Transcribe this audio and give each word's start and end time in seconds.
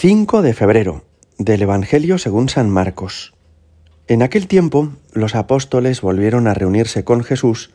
5 0.00 0.42
de 0.42 0.54
febrero 0.54 1.02
del 1.38 1.60
Evangelio 1.60 2.18
según 2.18 2.48
San 2.48 2.70
Marcos. 2.70 3.34
En 4.06 4.22
aquel 4.22 4.46
tiempo 4.46 4.92
los 5.12 5.34
apóstoles 5.34 6.02
volvieron 6.02 6.46
a 6.46 6.54
reunirse 6.54 7.02
con 7.02 7.24
Jesús 7.24 7.72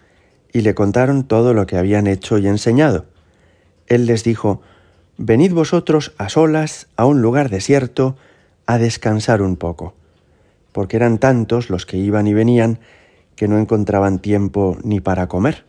y 0.53 0.61
le 0.61 0.73
contaron 0.73 1.25
todo 1.25 1.53
lo 1.53 1.67
que 1.67 1.75
habían 1.75 2.07
hecho 2.07 2.37
y 2.37 2.47
enseñado. 2.47 3.07
Él 3.87 4.05
les 4.05 4.23
dijo, 4.23 4.61
Venid 5.17 5.51
vosotros 5.51 6.13
a 6.17 6.29
solas 6.29 6.87
a 6.95 7.05
un 7.05 7.21
lugar 7.21 7.49
desierto 7.49 8.15
a 8.67 8.77
descansar 8.77 9.41
un 9.41 9.57
poco, 9.57 9.93
porque 10.71 10.95
eran 10.95 11.17
tantos 11.17 11.69
los 11.69 11.85
que 11.85 11.97
iban 11.97 12.25
y 12.25 12.33
venían 12.33 12.79
que 13.35 13.49
no 13.49 13.59
encontraban 13.59 14.19
tiempo 14.19 14.77
ni 14.81 15.01
para 15.01 15.27
comer. 15.27 15.65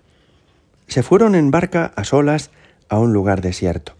Se 0.86 1.02
fueron 1.02 1.34
en 1.34 1.50
barca 1.50 1.93
a 1.96 2.05
solas 2.05 2.52
a 2.89 3.00
un 3.00 3.12
lugar 3.12 3.41
desierto. 3.41 3.96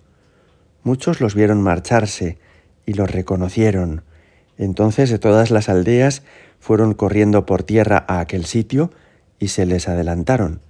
Muchos 0.85 1.21
los 1.21 1.35
vieron 1.35 1.61
marcharse 1.61 2.44
y 2.87 2.95
los 2.95 3.11
reconocieron. 3.11 4.03
Entonces 4.59 5.11
de 5.11 5.19
todas 5.19 5.51
las 5.51 5.69
aldeas 5.69 6.23
fueron 6.61 6.95
corriendo 6.95 7.47
por 7.47 7.63
tierra 7.63 8.05
a 8.09 8.21
aquel 8.21 8.45
sitio 8.45 8.91
y 9.39 9.49
se 9.49 9.67
les 9.67 9.89
adelantaron. 9.89 10.61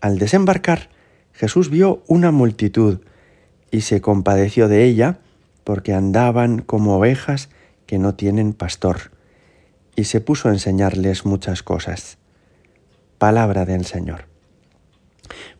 Al 0.00 0.18
desembarcar, 0.18 0.90
Jesús 1.32 1.70
vio 1.70 2.02
una 2.06 2.30
multitud 2.30 3.00
y 3.70 3.82
se 3.82 4.00
compadeció 4.00 4.68
de 4.68 4.84
ella 4.84 5.18
porque 5.64 5.92
andaban 5.92 6.60
como 6.62 6.96
ovejas 6.96 7.50
que 7.86 7.98
no 7.98 8.14
tienen 8.14 8.52
pastor, 8.52 9.10
y 9.96 10.04
se 10.04 10.20
puso 10.20 10.48
a 10.48 10.52
enseñarles 10.52 11.24
muchas 11.24 11.62
cosas. 11.62 12.18
Palabra 13.18 13.64
del 13.64 13.84
Señor. 13.84 14.26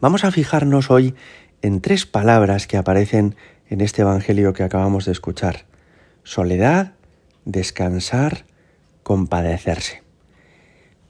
Vamos 0.00 0.24
a 0.24 0.30
fijarnos 0.30 0.90
hoy 0.90 1.14
en 1.62 1.80
tres 1.80 2.06
palabras 2.06 2.66
que 2.66 2.76
aparecen 2.76 3.34
en 3.70 3.80
este 3.80 4.02
Evangelio 4.02 4.52
que 4.52 4.62
acabamos 4.62 5.04
de 5.04 5.12
escuchar. 5.12 5.64
Soledad, 6.22 6.92
descansar, 7.44 8.44
compadecerse. 9.02 10.02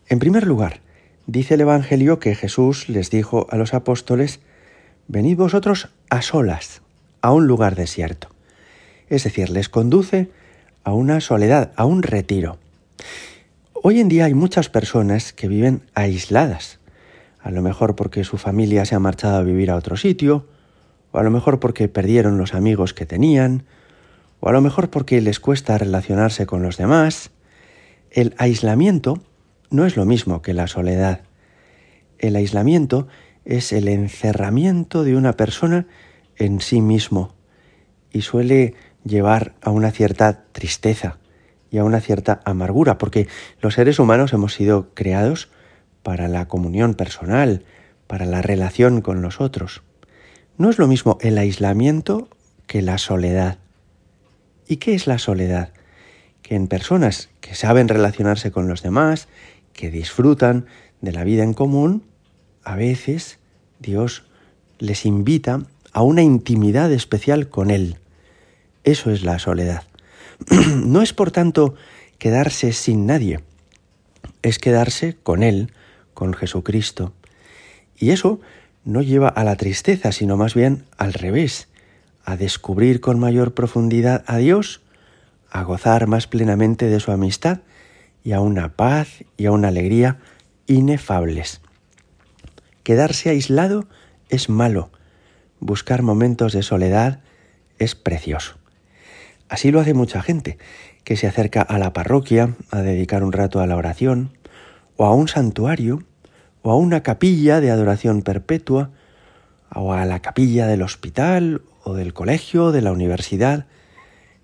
En 0.08 0.18
primer 0.18 0.46
lugar, 0.46 0.80
dice 1.26 1.54
el 1.54 1.60
Evangelio 1.60 2.18
que 2.18 2.34
Jesús 2.34 2.88
les 2.88 3.10
dijo 3.10 3.46
a 3.50 3.56
los 3.56 3.74
apóstoles, 3.74 4.40
venid 5.06 5.36
vosotros 5.36 5.90
a 6.10 6.22
solas, 6.22 6.82
a 7.22 7.32
un 7.32 7.46
lugar 7.46 7.74
desierto. 7.74 8.28
Es 9.08 9.24
decir, 9.24 9.50
les 9.50 9.68
conduce 9.68 10.30
a 10.84 10.92
una 10.92 11.20
soledad, 11.20 11.72
a 11.76 11.84
un 11.84 12.02
retiro. 12.02 12.58
Hoy 13.72 14.00
en 14.00 14.08
día 14.08 14.24
hay 14.24 14.34
muchas 14.34 14.68
personas 14.68 15.32
que 15.32 15.48
viven 15.48 15.82
aisladas, 15.94 16.78
a 17.40 17.50
lo 17.50 17.62
mejor 17.62 17.94
porque 17.94 18.24
su 18.24 18.36
familia 18.36 18.84
se 18.84 18.94
ha 18.94 18.98
marchado 18.98 19.36
a 19.36 19.42
vivir 19.42 19.70
a 19.70 19.76
otro 19.76 19.96
sitio, 19.96 20.46
o 21.12 21.18
a 21.18 21.22
lo 21.22 21.30
mejor 21.30 21.60
porque 21.60 21.88
perdieron 21.88 22.38
los 22.38 22.54
amigos 22.54 22.94
que 22.94 23.06
tenían, 23.06 23.64
o 24.40 24.48
a 24.48 24.52
lo 24.52 24.60
mejor 24.60 24.90
porque 24.90 25.20
les 25.20 25.40
cuesta 25.40 25.78
relacionarse 25.78 26.46
con 26.46 26.62
los 26.62 26.76
demás. 26.76 27.30
El 28.10 28.34
aislamiento 28.38 29.20
no 29.70 29.84
es 29.84 29.96
lo 29.96 30.04
mismo 30.04 30.42
que 30.42 30.54
la 30.54 30.66
soledad. 30.66 31.22
El 32.18 32.36
aislamiento 32.36 33.08
es 33.44 33.72
el 33.72 33.88
encerramiento 33.88 35.04
de 35.04 35.16
una 35.16 35.32
persona 35.32 35.86
en 36.36 36.60
sí 36.60 36.80
mismo 36.80 37.34
y 38.12 38.22
suele 38.22 38.74
llevar 39.04 39.54
a 39.62 39.70
una 39.70 39.90
cierta 39.90 40.44
tristeza 40.52 41.18
y 41.70 41.78
a 41.78 41.84
una 41.84 42.00
cierta 42.00 42.40
amargura, 42.44 42.98
porque 42.98 43.28
los 43.60 43.74
seres 43.74 43.98
humanos 43.98 44.32
hemos 44.32 44.54
sido 44.54 44.94
creados 44.94 45.50
para 46.02 46.28
la 46.28 46.48
comunión 46.48 46.94
personal, 46.94 47.64
para 48.06 48.24
la 48.24 48.40
relación 48.40 49.02
con 49.02 49.20
los 49.20 49.40
otros. 49.40 49.82
No 50.58 50.70
es 50.70 50.78
lo 50.78 50.88
mismo 50.88 51.18
el 51.20 51.38
aislamiento 51.38 52.28
que 52.66 52.82
la 52.82 52.98
soledad. 52.98 53.58
¿Y 54.66 54.78
qué 54.78 54.94
es 54.94 55.06
la 55.06 55.18
soledad? 55.18 55.72
Que 56.42 56.56
en 56.56 56.66
personas 56.66 57.30
que 57.40 57.54
saben 57.54 57.86
relacionarse 57.86 58.50
con 58.50 58.66
los 58.66 58.82
demás, 58.82 59.28
que 59.72 59.88
disfrutan 59.88 60.66
de 61.00 61.12
la 61.12 61.22
vida 61.22 61.44
en 61.44 61.54
común, 61.54 62.02
a 62.64 62.74
veces 62.74 63.38
Dios 63.78 64.24
les 64.80 65.06
invita 65.06 65.62
a 65.92 66.02
una 66.02 66.22
intimidad 66.22 66.92
especial 66.92 67.48
con 67.48 67.70
Él. 67.70 67.96
Eso 68.82 69.12
es 69.12 69.22
la 69.22 69.38
soledad. 69.38 69.84
no 70.74 71.02
es, 71.02 71.12
por 71.12 71.30
tanto, 71.30 71.76
quedarse 72.18 72.72
sin 72.72 73.06
nadie, 73.06 73.40
es 74.42 74.58
quedarse 74.58 75.16
con 75.22 75.44
Él, 75.44 75.72
con 76.14 76.34
Jesucristo. 76.34 77.12
Y 77.96 78.10
eso 78.10 78.40
no 78.88 79.02
lleva 79.02 79.28
a 79.28 79.44
la 79.44 79.56
tristeza, 79.56 80.12
sino 80.12 80.38
más 80.38 80.54
bien 80.54 80.86
al 80.96 81.12
revés, 81.12 81.68
a 82.24 82.38
descubrir 82.38 83.02
con 83.02 83.18
mayor 83.20 83.52
profundidad 83.52 84.24
a 84.26 84.38
Dios, 84.38 84.80
a 85.50 85.62
gozar 85.62 86.06
más 86.06 86.26
plenamente 86.26 86.86
de 86.86 86.98
su 86.98 87.12
amistad 87.12 87.58
y 88.24 88.32
a 88.32 88.40
una 88.40 88.70
paz 88.70 89.24
y 89.36 89.44
a 89.44 89.52
una 89.52 89.68
alegría 89.68 90.16
inefables. 90.66 91.60
Quedarse 92.82 93.28
aislado 93.28 93.86
es 94.30 94.48
malo, 94.48 94.90
buscar 95.60 96.00
momentos 96.00 96.54
de 96.54 96.62
soledad 96.62 97.20
es 97.78 97.94
precioso. 97.94 98.56
Así 99.50 99.70
lo 99.70 99.80
hace 99.80 99.92
mucha 99.92 100.22
gente, 100.22 100.56
que 101.04 101.18
se 101.18 101.26
acerca 101.26 101.60
a 101.60 101.78
la 101.78 101.92
parroquia 101.92 102.54
a 102.70 102.80
dedicar 102.80 103.22
un 103.22 103.32
rato 103.32 103.60
a 103.60 103.66
la 103.66 103.76
oración, 103.76 104.32
o 104.96 105.04
a 105.04 105.12
un 105.12 105.28
santuario, 105.28 106.04
o 106.62 106.70
a 106.70 106.76
una 106.76 107.02
capilla 107.02 107.60
de 107.60 107.70
adoración 107.70 108.22
perpetua, 108.22 108.90
o 109.74 109.92
a 109.92 110.04
la 110.04 110.20
capilla 110.20 110.66
del 110.66 110.82
hospital, 110.82 111.62
o 111.84 111.94
del 111.94 112.14
colegio, 112.14 112.72
de 112.72 112.82
la 112.82 112.92
universidad, 112.92 113.66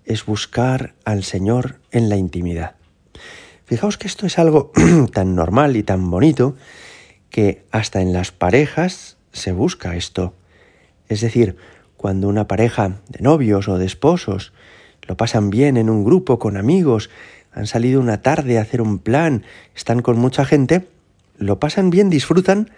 es 0.05 0.25
buscar 0.25 0.93
al 1.03 1.23
Señor 1.23 1.79
en 1.91 2.09
la 2.09 2.15
intimidad. 2.15 2.75
Fijaos 3.65 3.97
que 3.97 4.07
esto 4.07 4.25
es 4.27 4.37
algo 4.37 4.71
tan 5.13 5.35
normal 5.35 5.75
y 5.75 5.83
tan 5.83 6.09
bonito 6.09 6.55
que 7.29 7.65
hasta 7.71 8.01
en 8.01 8.13
las 8.13 8.31
parejas 8.31 9.17
se 9.31 9.51
busca 9.51 9.95
esto. 9.95 10.33
Es 11.09 11.21
decir, 11.21 11.57
cuando 11.97 12.27
una 12.27 12.47
pareja 12.47 13.01
de 13.09 13.21
novios 13.21 13.67
o 13.67 13.77
de 13.77 13.85
esposos 13.85 14.53
lo 15.01 15.17
pasan 15.17 15.49
bien 15.49 15.77
en 15.77 15.89
un 15.89 16.03
grupo 16.03 16.39
con 16.39 16.57
amigos, 16.57 17.09
han 17.51 17.67
salido 17.67 17.99
una 17.99 18.21
tarde 18.21 18.57
a 18.57 18.61
hacer 18.61 18.81
un 18.81 18.99
plan, 18.99 19.43
están 19.75 20.01
con 20.01 20.17
mucha 20.17 20.45
gente, 20.45 20.87
lo 21.37 21.59
pasan 21.59 21.89
bien, 21.89 22.09
disfrutan, 22.09 22.71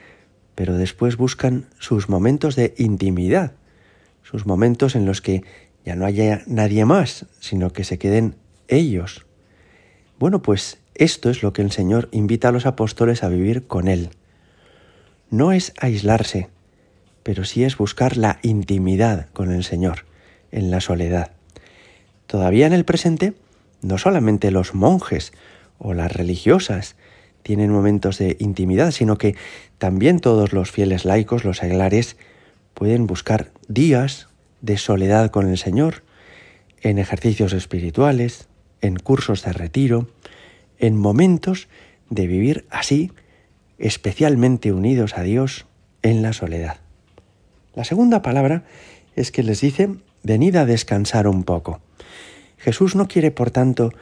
pero 0.56 0.78
después 0.78 1.18
buscan 1.18 1.68
sus 1.80 2.10
momentos 2.10 2.56
de 2.56 2.74
intimidad, 2.78 3.54
sus 4.24 4.46
momentos 4.46 4.96
en 4.96 5.06
los 5.06 5.22
que 5.22 5.44
ya 5.86 5.96
no 5.96 6.06
haya 6.06 6.42
nadie 6.48 6.84
más, 6.86 7.26
sino 7.40 7.72
que 7.72 7.84
se 7.84 7.98
queden 7.98 8.36
ellos. 8.68 9.26
Bueno, 10.20 10.42
pues 10.42 10.80
esto 10.96 11.30
es 11.30 11.44
lo 11.44 11.54
que 11.54 11.62
el 11.62 11.72
Señor 11.72 12.10
invita 12.12 12.50
a 12.50 12.52
los 12.52 12.66
apóstoles 12.66 13.24
a 13.24 13.30
vivir 13.30 13.68
con 13.68 13.88
Él. 13.88 14.10
No 15.30 15.52
es 15.52 15.74
aislarse, 15.80 16.50
pero 17.24 17.46
sí 17.46 17.64
es 17.64 17.78
buscar 17.78 18.18
la 18.18 18.40
intimidad 18.42 19.30
con 19.34 19.52
el 19.52 19.64
Señor, 19.64 20.06
en 20.52 20.72
la 20.72 20.82
soledad. 20.82 21.32
Todavía 22.26 22.66
en 22.66 22.74
el 22.74 22.84
presente, 22.84 23.34
no 23.82 23.98
solamente 23.98 24.50
los 24.50 24.74
monjes 24.74 25.34
o 25.78 25.94
las 25.94 26.12
religiosas, 26.12 26.96
tienen 27.48 27.72
momentos 27.72 28.18
de 28.18 28.36
intimidad, 28.42 28.92
sino 28.92 29.18
que 29.18 29.38
también 29.78 30.20
todos 30.20 30.52
los 30.52 30.70
fieles 30.70 31.06
laicos, 31.06 31.46
los 31.46 31.60
seglares, 31.60 32.18
pueden 32.74 33.08
buscar 33.08 33.52
días 33.70 34.28
de 34.60 34.78
soledad 34.78 35.32
con 35.32 35.48
el 35.48 35.58
Señor, 35.58 36.04
en 36.82 36.98
ejercicios 36.98 37.54
espirituales, 37.54 38.50
en 38.82 38.98
cursos 38.98 39.46
de 39.46 39.54
retiro, 39.54 40.10
en 40.78 40.98
momentos 40.98 41.70
de 42.10 42.28
vivir 42.28 42.66
así, 42.70 43.14
especialmente 43.80 44.74
unidos 44.74 45.18
a 45.18 45.24
Dios 45.24 45.68
en 46.02 46.22
la 46.22 46.34
soledad. 46.34 46.82
La 47.76 47.86
segunda 47.86 48.22
palabra 48.22 48.66
es 49.16 49.32
que 49.32 49.42
les 49.42 49.62
dice, 49.62 49.88
venid 50.22 50.58
a 50.58 50.66
descansar 50.66 51.30
un 51.30 51.46
poco. 51.46 51.80
Jesús 52.58 52.98
no 52.98 53.08
quiere, 53.08 53.32
por 53.32 53.52
tanto, 53.52 53.94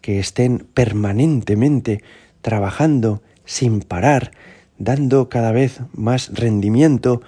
que 0.00 0.18
estén 0.18 0.66
permanentemente 0.74 2.02
trabajando 2.48 3.20
sin 3.44 3.82
parar, 3.82 4.30
dando 4.78 5.28
cada 5.28 5.52
vez 5.52 5.80
más 5.92 6.30
rendimiento 6.32 7.20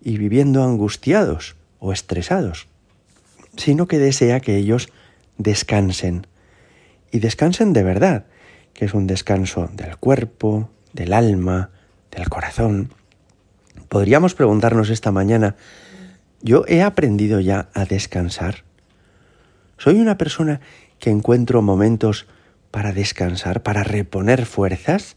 y 0.00 0.18
viviendo 0.18 0.62
angustiados 0.62 1.56
o 1.80 1.92
estresados, 1.92 2.68
sino 3.56 3.88
que 3.88 3.98
desea 3.98 4.38
que 4.38 4.54
ellos 4.56 4.88
descansen. 5.36 6.28
Y 7.10 7.18
descansen 7.18 7.72
de 7.72 7.82
verdad, 7.82 8.26
que 8.72 8.84
es 8.84 8.94
un 8.94 9.08
descanso 9.08 9.68
del 9.72 9.96
cuerpo, 9.96 10.70
del 10.92 11.12
alma, 11.12 11.70
del 12.12 12.28
corazón. 12.28 12.92
Podríamos 13.88 14.36
preguntarnos 14.36 14.90
esta 14.90 15.10
mañana, 15.10 15.56
¿yo 16.40 16.62
he 16.68 16.82
aprendido 16.82 17.40
ya 17.40 17.68
a 17.74 17.84
descansar? 17.84 18.62
¿Soy 19.76 19.96
una 19.98 20.16
persona 20.18 20.60
que 21.00 21.10
encuentro 21.10 21.62
momentos 21.62 22.28
para 22.70 22.92
descansar, 22.92 23.62
para 23.62 23.84
reponer 23.84 24.46
fuerzas, 24.46 25.16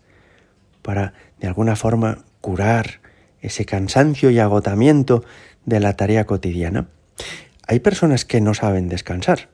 para 0.82 1.14
de 1.40 1.48
alguna 1.48 1.76
forma 1.76 2.26
curar 2.42 3.02
ese 3.42 3.66
cansancio 3.66 4.30
y 4.30 4.40
agotamiento 4.40 5.24
de 5.66 5.80
la 5.80 5.96
tarea 5.96 6.26
cotidiana. 6.26 6.88
Hay 7.68 7.80
personas 7.80 8.26
que 8.26 8.42
no 8.42 8.54
saben 8.54 8.88
descansar. 8.90 9.50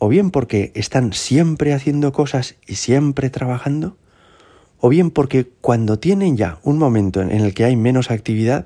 o 0.00 0.08
bien 0.08 0.30
porque 0.30 0.70
están 0.76 1.12
siempre 1.12 1.74
haciendo 1.74 2.12
cosas 2.12 2.54
y 2.68 2.76
siempre 2.76 3.30
trabajando, 3.30 3.96
o 4.78 4.88
bien 4.88 5.10
porque 5.10 5.48
cuando 5.60 5.98
tienen 5.98 6.36
ya 6.36 6.60
un 6.62 6.78
momento 6.78 7.20
en 7.20 7.32
el 7.32 7.52
que 7.52 7.64
hay 7.64 7.74
menos 7.74 8.12
actividad, 8.12 8.64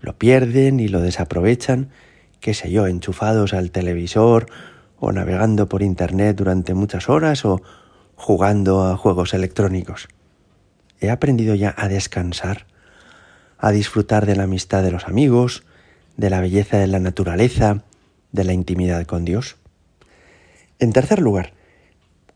lo 0.00 0.18
pierden 0.18 0.80
y 0.80 0.88
lo 0.88 1.00
desaprovechan, 1.00 1.90
qué 2.40 2.54
sé 2.54 2.72
yo, 2.72 2.88
enchufados 2.88 3.54
al 3.54 3.70
televisor 3.70 4.46
o 5.00 5.12
navegando 5.12 5.68
por 5.68 5.82
Internet 5.82 6.36
durante 6.36 6.74
muchas 6.74 7.08
horas 7.08 7.44
o 7.44 7.62
jugando 8.16 8.84
a 8.84 8.96
juegos 8.96 9.34
electrónicos. 9.34 10.08
He 11.00 11.10
aprendido 11.10 11.54
ya 11.54 11.74
a 11.76 11.88
descansar, 11.88 12.66
a 13.58 13.70
disfrutar 13.70 14.26
de 14.26 14.36
la 14.36 14.44
amistad 14.44 14.82
de 14.82 14.90
los 14.90 15.06
amigos, 15.06 15.64
de 16.16 16.30
la 16.30 16.40
belleza 16.40 16.78
de 16.78 16.88
la 16.88 16.98
naturaleza, 16.98 17.84
de 18.32 18.44
la 18.44 18.52
intimidad 18.52 19.06
con 19.06 19.24
Dios. 19.24 19.56
En 20.80 20.92
tercer 20.92 21.20
lugar, 21.20 21.52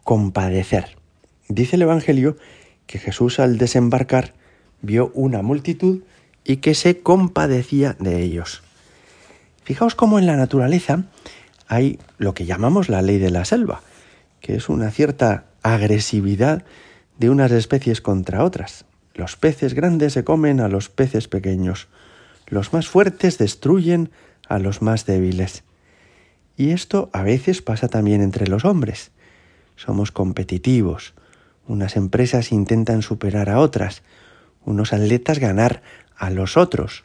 compadecer. 0.04 0.96
Dice 1.48 1.76
el 1.76 1.82
Evangelio 1.82 2.36
que 2.86 2.98
Jesús 2.98 3.40
al 3.40 3.58
desembarcar 3.58 4.34
vio 4.80 5.10
una 5.14 5.42
multitud 5.42 6.02
y 6.44 6.56
que 6.56 6.74
se 6.74 7.00
compadecía 7.00 7.96
de 7.98 8.22
ellos. 8.22 8.62
Fijaos 9.64 9.94
cómo 9.94 10.18
en 10.18 10.26
la 10.26 10.36
naturaleza 10.36 11.04
hay 11.68 11.98
lo 12.18 12.34
que 12.34 12.44
llamamos 12.44 12.88
la 12.88 13.02
ley 13.02 13.18
de 13.18 13.30
la 13.30 13.44
selva, 13.44 13.82
que 14.40 14.56
es 14.56 14.68
una 14.68 14.90
cierta 14.90 15.44
agresividad 15.62 16.64
de 17.18 17.30
unas 17.30 17.52
especies 17.52 18.00
contra 18.00 18.44
otras. 18.44 18.84
Los 19.14 19.36
peces 19.36 19.74
grandes 19.74 20.14
se 20.14 20.24
comen 20.24 20.60
a 20.60 20.68
los 20.68 20.88
peces 20.88 21.28
pequeños. 21.28 21.88
Los 22.46 22.72
más 22.72 22.88
fuertes 22.88 23.38
destruyen 23.38 24.10
a 24.48 24.58
los 24.58 24.82
más 24.82 25.06
débiles. 25.06 25.64
Y 26.56 26.70
esto 26.70 27.10
a 27.12 27.22
veces 27.22 27.62
pasa 27.62 27.88
también 27.88 28.22
entre 28.22 28.46
los 28.46 28.64
hombres. 28.64 29.10
Somos 29.76 30.12
competitivos. 30.12 31.14
Unas 31.66 31.96
empresas 31.96 32.52
intentan 32.52 33.02
superar 33.02 33.50
a 33.50 33.58
otras. 33.58 34.02
Unos 34.64 34.92
atletas 34.92 35.38
ganar 35.38 35.82
a 36.16 36.30
los 36.30 36.56
otros. 36.56 37.04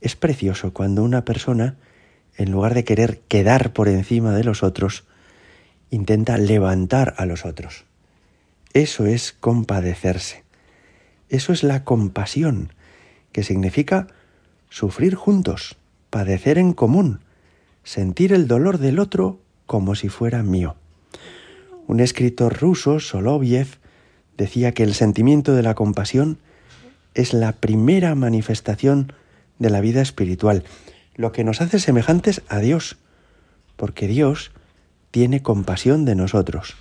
Es 0.00 0.16
precioso 0.16 0.72
cuando 0.72 1.02
una 1.02 1.24
persona, 1.24 1.76
en 2.36 2.50
lugar 2.50 2.74
de 2.74 2.84
querer 2.84 3.20
quedar 3.28 3.72
por 3.72 3.88
encima 3.88 4.32
de 4.34 4.44
los 4.44 4.62
otros, 4.62 5.04
intenta 5.90 6.38
levantar 6.38 7.14
a 7.18 7.26
los 7.26 7.44
otros. 7.44 7.84
Eso 8.72 9.06
es 9.06 9.32
compadecerse. 9.32 10.44
Eso 11.28 11.52
es 11.52 11.62
la 11.62 11.84
compasión, 11.84 12.72
que 13.32 13.42
significa 13.42 14.06
sufrir 14.70 15.14
juntos, 15.14 15.76
padecer 16.10 16.58
en 16.58 16.72
común, 16.72 17.20
sentir 17.84 18.32
el 18.32 18.48
dolor 18.48 18.78
del 18.78 18.98
otro 18.98 19.40
como 19.66 19.94
si 19.94 20.08
fuera 20.08 20.42
mío. 20.42 20.76
Un 21.86 22.00
escritor 22.00 22.58
ruso, 22.60 23.00
Soloviev, 23.00 23.78
decía 24.36 24.72
que 24.72 24.82
el 24.82 24.94
sentimiento 24.94 25.54
de 25.54 25.62
la 25.62 25.74
compasión 25.74 26.38
es 27.14 27.34
la 27.34 27.52
primera 27.52 28.14
manifestación 28.14 29.12
de 29.58 29.70
la 29.70 29.80
vida 29.80 30.00
espiritual, 30.00 30.64
lo 31.14 31.32
que 31.32 31.44
nos 31.44 31.60
hace 31.60 31.78
semejantes 31.78 32.42
a 32.48 32.58
Dios, 32.58 32.96
porque 33.76 34.06
Dios 34.06 34.52
tiene 35.10 35.42
compasión 35.42 36.04
de 36.04 36.14
nosotros 36.14 36.74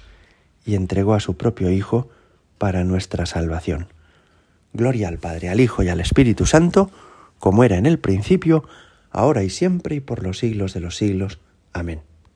y 0.65 0.75
entregó 0.75 1.13
a 1.13 1.19
su 1.19 1.35
propio 1.35 1.71
Hijo 1.71 2.09
para 2.57 2.83
nuestra 2.83 3.25
salvación. 3.25 3.87
Gloria 4.73 5.07
al 5.07 5.17
Padre, 5.17 5.49
al 5.49 5.59
Hijo 5.59 5.83
y 5.83 5.89
al 5.89 5.99
Espíritu 5.99 6.45
Santo, 6.45 6.91
como 7.39 7.63
era 7.63 7.77
en 7.77 7.85
el 7.85 7.99
principio, 7.99 8.63
ahora 9.09 9.43
y 9.43 9.49
siempre 9.49 9.95
y 9.95 9.99
por 9.99 10.23
los 10.23 10.37
siglos 10.37 10.73
de 10.73 10.79
los 10.79 10.95
siglos. 10.95 11.39
Amén. 11.73 12.01